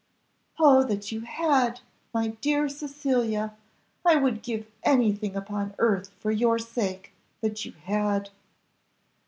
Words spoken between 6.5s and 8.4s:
sake, that you had."